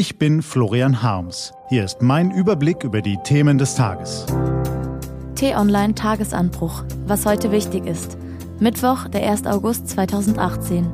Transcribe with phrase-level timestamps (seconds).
[0.00, 1.52] Ich bin Florian Harms.
[1.70, 4.26] Hier ist mein Überblick über die Themen des Tages.
[5.34, 6.84] T-Online Tagesanbruch.
[7.06, 8.16] Was heute wichtig ist.
[8.60, 9.46] Mittwoch, der 1.
[9.46, 10.88] August 2018.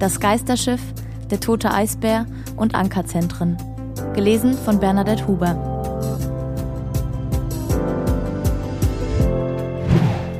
[0.00, 0.80] Das Geisterschiff,
[1.30, 2.26] der tote Eisbär
[2.56, 3.56] und Ankerzentren.
[4.12, 5.54] Gelesen von Bernadette Huber.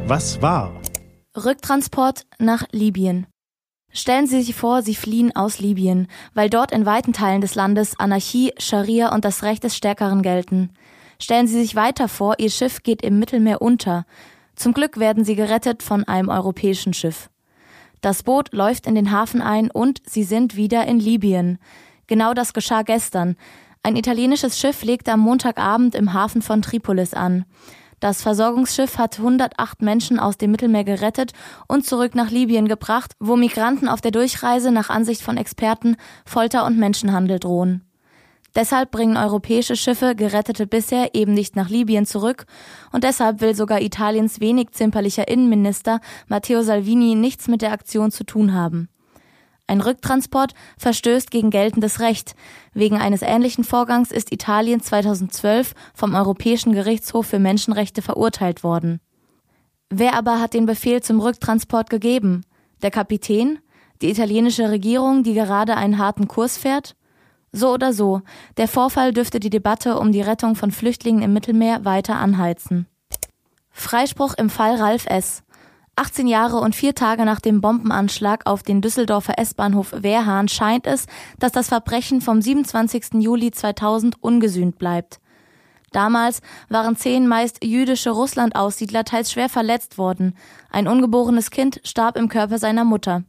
[0.09, 0.73] Was war?
[1.37, 3.29] Rücktransport nach Libyen.
[3.93, 7.99] Stellen Sie sich vor, Sie fliehen aus Libyen, weil dort in weiten Teilen des Landes
[7.99, 10.71] Anarchie, Scharia und das Recht des Stärkeren gelten.
[11.19, 14.07] Stellen Sie sich weiter vor, Ihr Schiff geht im Mittelmeer unter.
[14.57, 17.29] Zum Glück werden Sie gerettet von einem europäischen Schiff.
[18.01, 21.59] Das Boot läuft in den Hafen ein und Sie sind wieder in Libyen.
[22.07, 23.37] Genau das geschah gestern.
[23.83, 27.45] Ein italienisches Schiff legte am Montagabend im Hafen von Tripolis an.
[28.03, 31.31] Das Versorgungsschiff hat 108 Menschen aus dem Mittelmeer gerettet
[31.69, 35.95] und zurück nach Libyen gebracht, wo Migranten auf der Durchreise nach Ansicht von Experten
[36.27, 37.83] Folter und Menschenhandel drohen.
[38.57, 42.47] Deshalb bringen europäische Schiffe Gerettete bisher eben nicht nach Libyen zurück
[42.91, 48.25] und deshalb will sogar Italiens wenig zimperlicher Innenminister Matteo Salvini nichts mit der Aktion zu
[48.25, 48.89] tun haben.
[49.67, 52.35] Ein Rücktransport verstößt gegen geltendes Recht.
[52.75, 59.01] Wegen eines ähnlichen Vorgangs ist Italien 2012 vom Europäischen Gerichtshof für Menschenrechte verurteilt worden.
[59.89, 62.45] Wer aber hat den Befehl zum Rücktransport gegeben?
[62.83, 63.59] Der Kapitän?
[64.01, 66.97] Die italienische Regierung, die gerade einen harten Kurs fährt?
[67.53, 68.23] So oder so,
[68.57, 72.87] der Vorfall dürfte die Debatte um die Rettung von Flüchtlingen im Mittelmeer weiter anheizen.
[73.71, 75.43] Freispruch im Fall Ralf S.
[75.97, 81.07] 18 Jahre und vier Tage nach dem Bombenanschlag auf den Düsseldorfer S-Bahnhof Wehrhahn scheint es,
[81.39, 83.15] dass das Verbrechen vom 27.
[83.21, 85.21] Juli 2000 ungesühnt bleibt.
[85.93, 86.41] Damals
[86.71, 90.35] waren zehn meist jüdische Russland-Aussiedler teils schwer verletzt worden.
[90.71, 93.25] Ein ungeborenes Kind starb im Körper seiner Mutter.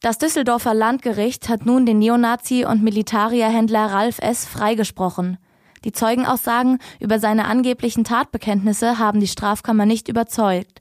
[0.00, 4.46] Das Düsseldorfer Landgericht hat nun den Neonazi- und Militarierhändler Ralf S.
[4.46, 5.38] freigesprochen.
[5.84, 10.80] Die Zeugenaussagen über seine angeblichen Tatbekenntnisse haben die Strafkammer nicht überzeugt.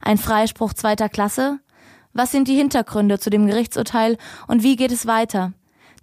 [0.00, 1.60] Ein Freispruch zweiter Klasse?
[2.12, 4.16] Was sind die Hintergründe zu dem Gerichtsurteil
[4.48, 5.52] und wie geht es weiter?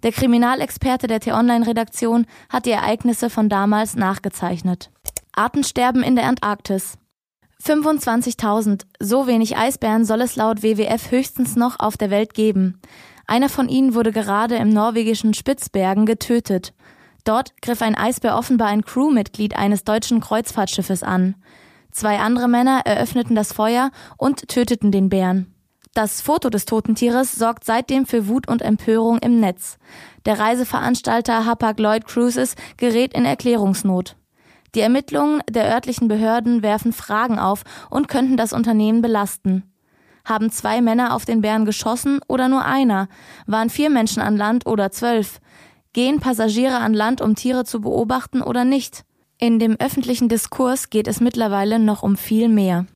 [0.02, 4.90] Der Kriminalexperte der T-Online-Redaktion hat die Ereignisse von damals nachgezeichnet.
[5.32, 6.98] Artensterben in der Antarktis.
[7.64, 12.80] 25.000, so wenig Eisbären soll es laut WWF höchstens noch auf der Welt geben.
[13.26, 16.72] Einer von ihnen wurde gerade im norwegischen Spitzbergen getötet.
[17.24, 21.34] Dort griff ein Eisbär offenbar ein Crewmitglied eines deutschen Kreuzfahrtschiffes an.
[21.98, 25.52] Zwei andere Männer eröffneten das Feuer und töteten den Bären.
[25.94, 29.78] Das Foto des toten Tieres sorgt seitdem für Wut und Empörung im Netz.
[30.24, 34.14] Der Reiseveranstalter Hapag-Lloyd Cruises gerät in Erklärungsnot.
[34.76, 39.64] Die Ermittlungen der örtlichen Behörden werfen Fragen auf und könnten das Unternehmen belasten.
[40.24, 43.08] Haben zwei Männer auf den Bären geschossen oder nur einer?
[43.48, 45.40] Waren vier Menschen an Land oder zwölf?
[45.94, 49.04] Gehen Passagiere an Land, um Tiere zu beobachten oder nicht?
[49.40, 52.86] In dem öffentlichen Diskurs geht es mittlerweile noch um viel mehr.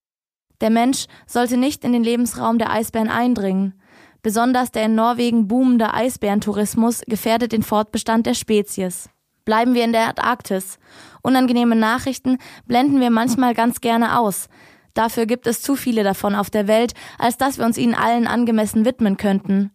[0.60, 3.74] Der Mensch sollte nicht in den Lebensraum der Eisbären eindringen.
[4.22, 9.08] Besonders der in Norwegen boomende Eisbärentourismus gefährdet den Fortbestand der Spezies.
[9.44, 10.80] Bleiben wir in der Antarktis.
[11.22, 14.48] Unangenehme Nachrichten blenden wir manchmal ganz gerne aus.
[14.94, 18.26] Dafür gibt es zu viele davon auf der Welt, als dass wir uns ihnen allen
[18.26, 19.70] angemessen widmen könnten.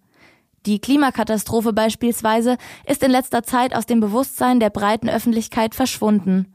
[0.65, 6.53] Die Klimakatastrophe beispielsweise ist in letzter Zeit aus dem Bewusstsein der breiten Öffentlichkeit verschwunden.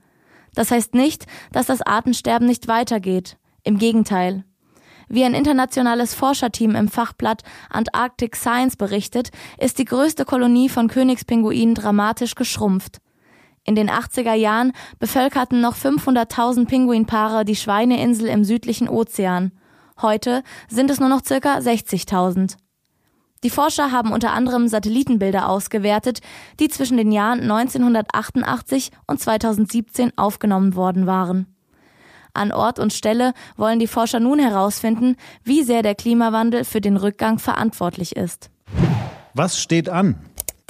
[0.55, 3.39] Das heißt nicht, dass das Artensterben nicht weitergeht.
[3.65, 4.45] Im Gegenteil.
[5.09, 11.75] Wie ein internationales Forscherteam im Fachblatt Antarctic Science berichtet, ist die größte Kolonie von Königspinguinen
[11.75, 12.99] dramatisch geschrumpft.
[13.65, 19.53] In den 80er Jahren bevölkerten noch 500.000 Pinguinpaare die Schweineinsel im südlichen Ozean.
[20.01, 22.57] Heute sind es nur noch circa 60.000.
[23.45, 26.21] Die Forscher haben unter anderem Satellitenbilder ausgewertet,
[26.61, 31.47] die zwischen den Jahren 1988 und 2017 aufgenommen worden waren.
[32.35, 36.97] An Ort und Stelle wollen die Forscher nun herausfinden, wie sehr der Klimawandel für den
[36.97, 38.51] Rückgang verantwortlich ist.
[39.35, 40.17] Was steht an?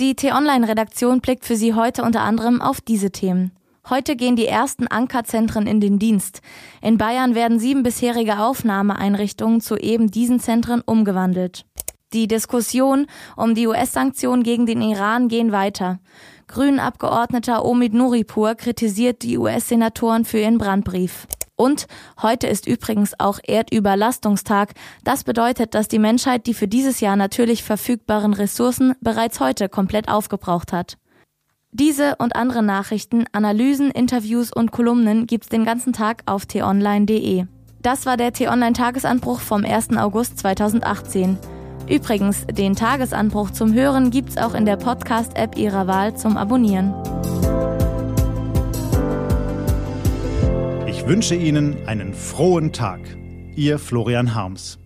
[0.00, 3.52] Die T-Online-Redaktion blickt für Sie heute unter anderem auf diese Themen.
[3.88, 6.40] Heute gehen die ersten Ankerzentren in den Dienst.
[6.80, 11.66] In Bayern werden sieben bisherige Aufnahmeeinrichtungen zu eben diesen Zentren umgewandelt.
[12.12, 13.06] Die Diskussion
[13.36, 15.98] um die US-Sanktionen gegen den Iran gehen weiter.
[16.48, 21.26] Grünen-Abgeordneter Omid Nuripur kritisiert die US-Senatoren für ihren Brandbrief.
[21.56, 21.86] Und
[22.20, 24.72] heute ist übrigens auch Erdüberlastungstag.
[25.04, 30.08] Das bedeutet, dass die Menschheit die für dieses Jahr natürlich verfügbaren Ressourcen bereits heute komplett
[30.08, 30.98] aufgebraucht hat.
[31.70, 37.46] Diese und andere Nachrichten, Analysen, Interviews und Kolumnen gibt's den ganzen Tag auf t-online.de.
[37.80, 39.96] Das war der T-Online Tagesanbruch vom 1.
[39.96, 41.38] August 2018.
[41.88, 46.94] Übrigens, den Tagesanbruch zum Hören gibt's auch in der Podcast-App Ihrer Wahl zum Abonnieren.
[50.86, 53.00] Ich wünsche Ihnen einen frohen Tag.
[53.54, 54.81] Ihr Florian Harms.